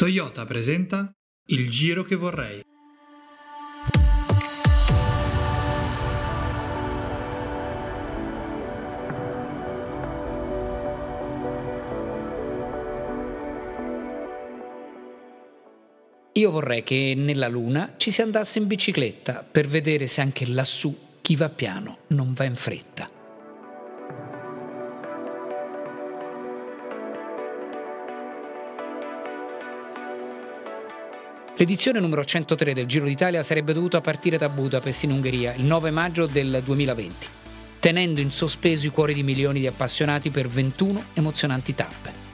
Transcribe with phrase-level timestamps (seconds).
[0.00, 1.12] Toyota presenta
[1.48, 2.62] Il giro che vorrei.
[16.32, 20.96] Io vorrei che nella Luna ci si andasse in bicicletta per vedere se anche lassù
[21.20, 23.19] chi va piano non va in fretta.
[31.56, 35.90] L'edizione numero 103 del Giro d'Italia sarebbe dovuta partire da Budapest in Ungheria il 9
[35.90, 37.26] maggio del 2020,
[37.80, 42.28] tenendo in sospeso i cuori di milioni di appassionati per 21 emozionanti tappe.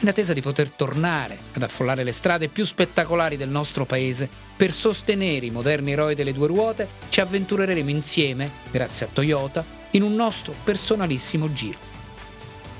[0.00, 4.72] In attesa di poter tornare ad affollare le strade più spettacolari del nostro paese, per
[4.72, 10.14] sostenere i moderni eroi delle due ruote, ci avventureremo insieme, grazie a Toyota, in un
[10.14, 11.78] nostro personalissimo giro.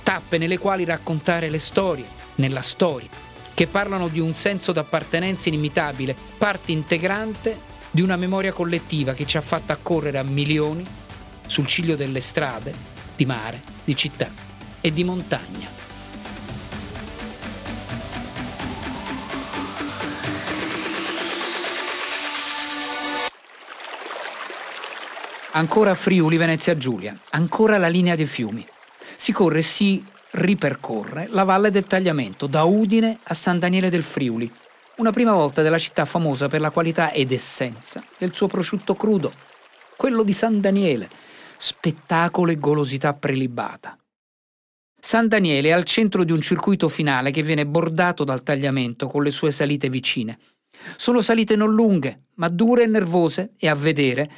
[0.02, 2.04] Tappe nelle quali raccontare le storie,
[2.36, 3.08] nella storia,
[3.54, 7.56] che parlano di un senso d'appartenenza inimitabile, parte integrante
[7.90, 10.84] di una memoria collettiva che ci ha fatto accorrere a milioni
[11.46, 12.74] sul ciglio delle strade,
[13.14, 14.28] di mare, di città
[14.80, 15.70] e di montagna.
[25.52, 28.66] Ancora Friuli Venezia Giulia, ancora la linea dei fiumi.
[29.16, 30.02] Si corre sì
[30.34, 34.50] ripercorre la valle del Tagliamento, da Udine a San Daniele del Friuli,
[34.96, 39.32] una prima volta della città famosa per la qualità ed essenza del suo prosciutto crudo,
[39.96, 41.08] quello di San Daniele,
[41.56, 43.96] spettacolo e golosità prelibata.
[45.00, 49.22] San Daniele è al centro di un circuito finale che viene bordato dal tagliamento con
[49.22, 50.38] le sue salite vicine.
[50.96, 54.30] Sono salite non lunghe, ma dure e nervose e a vedere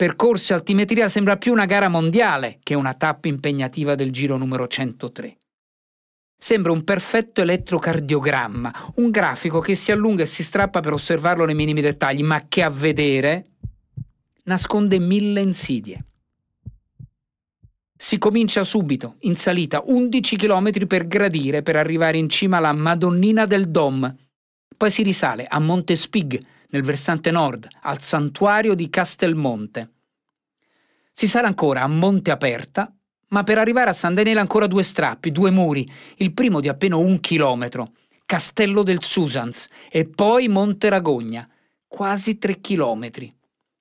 [0.00, 5.36] percorsi altimetria sembra più una gara mondiale che una tappa impegnativa del giro numero 103.
[6.38, 11.54] Sembra un perfetto elettrocardiogramma, un grafico che si allunga e si strappa per osservarlo nei
[11.54, 13.44] minimi dettagli, ma che a vedere
[14.44, 16.02] nasconde mille insidie.
[17.94, 23.44] Si comincia subito, in salita, 11 km per gradire per arrivare in cima alla Madonnina
[23.44, 24.16] del Dom.
[24.76, 29.90] Poi si risale a Monte Spig, nel versante nord, al santuario di Castelmonte.
[31.12, 32.92] Si sale ancora a Monte Aperta,
[33.28, 36.96] ma per arrivare a San Daniele ancora due strappi, due muri, il primo di appena
[36.96, 37.92] un chilometro,
[38.24, 41.48] Castello del Susans e poi Monte Ragogna,
[41.86, 43.34] quasi tre chilometri,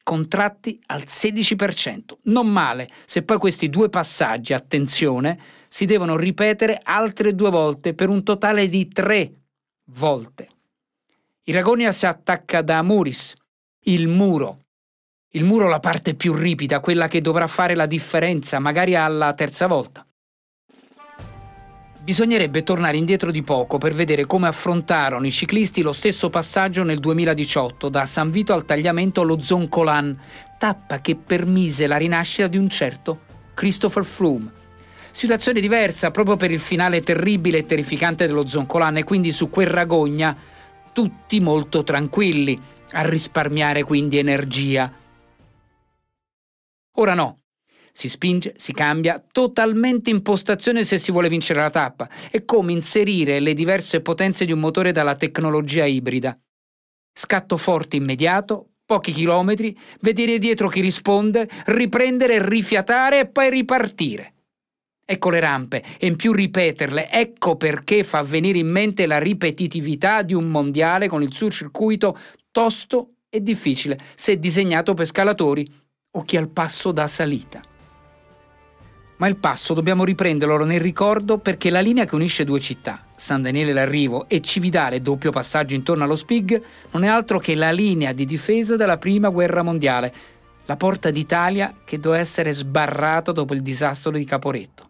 [0.03, 2.17] contratti al 16%.
[2.23, 8.09] Non male, se poi questi due passaggi, attenzione, si devono ripetere altre due volte per
[8.09, 9.31] un totale di tre
[9.91, 10.49] volte.
[11.49, 13.33] Il Ragogna si attacca da Muris,
[13.85, 14.65] il muro,
[15.31, 19.65] il muro la parte più ripida, quella che dovrà fare la differenza, magari alla terza
[19.65, 20.05] volta.
[22.01, 26.99] Bisognerebbe tornare indietro di poco per vedere come affrontarono i ciclisti lo stesso passaggio nel
[26.99, 30.15] 2018 da San Vito al tagliamento allo Zoncolan,
[30.59, 33.21] tappa che permise la rinascita di un certo
[33.55, 34.51] Christopher Froome.
[35.09, 39.65] Situazione diversa proprio per il finale terribile e terrificante dello Zoncolan e quindi su quel
[39.65, 40.57] Ragogna
[40.99, 42.59] tutti molto tranquilli,
[42.91, 44.93] a risparmiare quindi energia.
[46.95, 47.39] Ora no.
[47.93, 52.09] Si spinge, si cambia totalmente impostazione se si vuole vincere la tappa.
[52.29, 56.37] È come inserire le diverse potenze di un motore dalla tecnologia ibrida.
[57.13, 64.33] Scatto forte immediato, pochi chilometri, vedere dietro chi risponde, riprendere, rifiatare e poi ripartire.
[65.11, 70.21] Ecco le rampe e in più ripeterle, ecco perché fa venire in mente la ripetitività
[70.21, 72.15] di un mondiale con il suo circuito
[72.51, 75.67] tosto e difficile, se disegnato per scalatori
[76.11, 77.59] o chi al passo da salita.
[79.17, 83.41] Ma il passo dobbiamo riprenderlo nel ricordo perché la linea che unisce due città, San
[83.41, 88.13] Daniele l'Arrivo e Cividale, doppio passaggio intorno allo Spig, non è altro che la linea
[88.13, 90.13] di difesa della Prima Guerra Mondiale,
[90.65, 94.88] la porta d'Italia che doveva essere sbarrata dopo il disastro di Caporetto.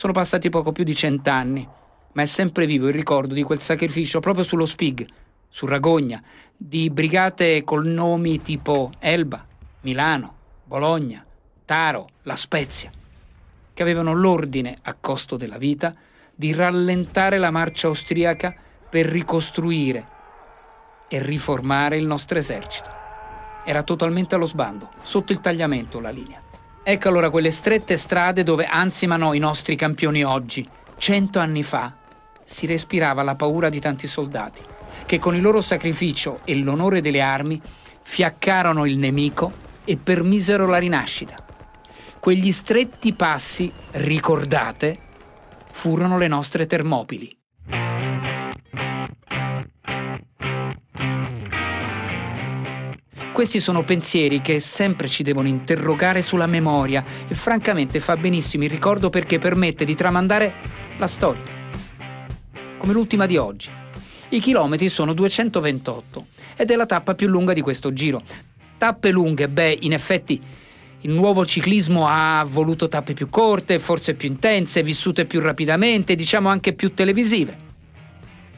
[0.00, 1.68] Sono passati poco più di cent'anni,
[2.12, 5.06] ma è sempre vivo il ricordo di quel sacrificio proprio sullo Spig,
[5.46, 6.22] su Ragogna,
[6.56, 9.44] di brigate col nomi tipo Elba,
[9.82, 11.22] Milano, Bologna,
[11.66, 12.90] Taro, La Spezia,
[13.74, 15.94] che avevano l'ordine, a costo della vita,
[16.34, 18.54] di rallentare la marcia austriaca
[18.88, 20.06] per ricostruire
[21.08, 22.90] e riformare il nostro esercito.
[23.66, 26.48] Era totalmente allo sbando, sotto il tagliamento la linea.
[26.82, 30.66] Ecco allora quelle strette strade dove ansimano i nostri campioni oggi.
[30.96, 31.94] Cento anni fa
[32.42, 34.60] si respirava la paura di tanti soldati,
[35.06, 37.60] che con il loro sacrificio e l'onore delle armi
[38.02, 39.52] fiaccarono il nemico
[39.84, 41.36] e permisero la rinascita.
[42.18, 44.98] Quegli stretti passi, ricordate,
[45.70, 47.39] furono le nostre Termopili.
[53.40, 58.70] Questi sono pensieri che sempre ci devono interrogare sulla memoria e francamente fa benissimo il
[58.70, 60.52] ricordo perché permette di tramandare
[60.98, 61.40] la storia.
[62.76, 63.70] Come l'ultima di oggi.
[64.28, 68.20] I chilometri sono 228 ed è la tappa più lunga di questo giro.
[68.76, 70.38] Tappe lunghe, beh, in effetti
[71.00, 76.50] il nuovo ciclismo ha voluto tappe più corte, forse più intense, vissute più rapidamente, diciamo
[76.50, 77.56] anche più televisive.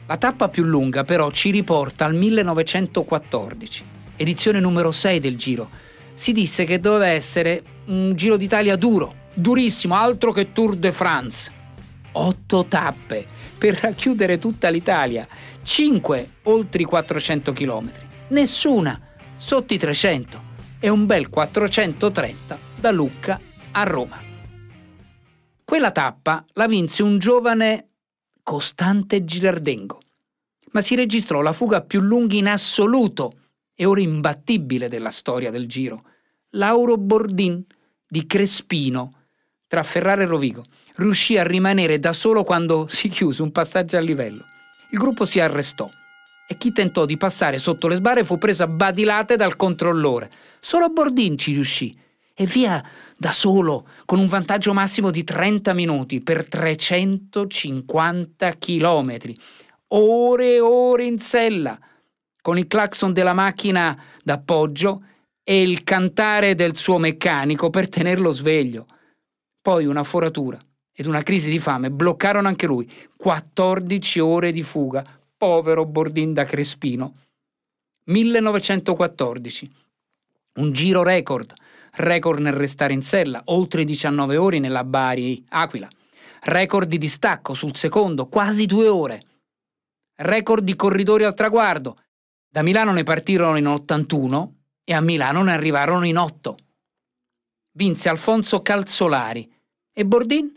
[0.07, 3.83] La tappa più lunga però ci riporta al 1914,
[4.15, 5.69] edizione numero 6 del Giro.
[6.13, 11.51] Si disse che doveva essere un Giro d'Italia duro, durissimo, altro che Tour de France.
[12.13, 13.25] Otto tappe
[13.57, 15.27] per racchiudere tutta l'Italia,
[15.63, 17.91] 5 oltre i 400 km,
[18.27, 18.99] nessuna
[19.37, 20.41] sotto i 300
[20.79, 23.39] e un bel 430 da Lucca
[23.71, 24.19] a Roma.
[25.63, 27.87] Quella tappa la vinse un giovane
[28.43, 29.99] Costante Girardengo,
[30.71, 33.42] ma si registrò la fuga più lunga in assoluto
[33.75, 36.03] e ora imbattibile della storia del Giro,
[36.51, 37.63] Lauro Bordin
[38.07, 39.13] di Crespino
[39.67, 40.63] tra Ferrara e Rovigo.
[40.95, 44.43] Riuscì a rimanere da solo quando si chiuse un passaggio a livello.
[44.91, 45.89] Il gruppo si arrestò
[46.47, 50.29] e chi tentò di passare sotto le sbarre fu preso a badilate dal controllore.
[50.59, 51.97] Solo Bordin ci riuscì
[52.35, 52.83] e via
[53.17, 59.37] da solo, con un vantaggio massimo di 30 minuti per 350 chilometri.
[59.89, 61.79] Ore e ore in sella,
[62.43, 65.03] con il clacson della macchina d'appoggio
[65.41, 68.85] e il cantare del suo meccanico per tenerlo sveglio.
[69.61, 70.59] Poi una foratura
[70.93, 72.91] ed una crisi di fame bloccarono anche lui.
[73.15, 75.03] 14 ore di fuga.
[75.37, 77.21] Povero Bordin da Crespino.
[78.03, 79.71] 1914.
[80.55, 81.53] Un giro record
[81.95, 85.87] record nel restare in sella, oltre 19 ore nella Bari Aquila,
[86.41, 89.21] record di distacco sul secondo, quasi due ore,
[90.17, 91.97] record di corridori al traguardo.
[92.53, 94.53] Da Milano ne partirono in 81
[94.83, 96.55] e a Milano ne arrivarono in 8.
[97.71, 99.51] Vinse Alfonso Calzolari
[99.91, 100.53] e Bordin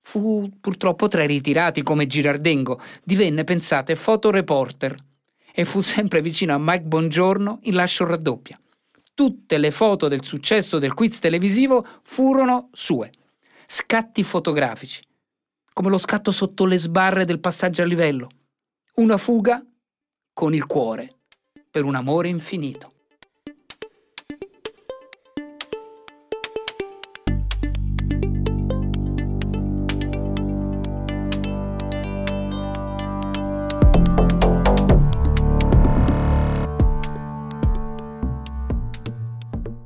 [0.00, 4.94] fu purtroppo tra i ritirati come Girardengo, divenne, pensate, fotoreporter
[5.52, 8.56] e fu sempre vicino a Mike Bongiorno in lascio raddoppia
[9.12, 13.10] tutte le foto del successo del quiz televisivo furono sue.
[13.66, 15.04] Scatti fotografici,
[15.72, 18.28] come lo scatto sotto le sbarre del passaggio a livello.
[18.94, 19.60] Una fuga
[20.32, 21.19] con il cuore
[21.70, 22.92] per un amore infinito.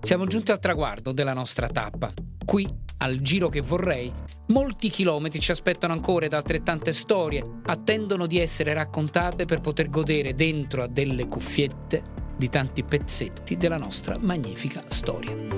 [0.01, 2.13] Siamo giunti al traguardo della nostra tappa.
[2.45, 2.69] Qui,
[2.99, 4.13] al giro che vorrei,
[4.49, 10.35] molti chilometri ci aspettano ancora ed altrettante storie attendono di essere raccontate per poter godere
[10.35, 12.03] dentro a delle cuffiette
[12.37, 15.54] di tanti pezzetti della nostra magnifica storia.